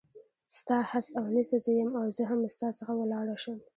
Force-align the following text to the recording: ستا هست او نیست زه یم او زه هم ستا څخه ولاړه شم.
ستا 0.57 0.77
هست 0.91 1.09
او 1.17 1.23
نیست 1.35 1.53
زه 1.63 1.71
یم 1.79 1.89
او 1.99 2.05
زه 2.17 2.23
هم 2.29 2.39
ستا 2.55 2.67
څخه 2.77 2.93
ولاړه 2.97 3.35
شم. 3.43 3.57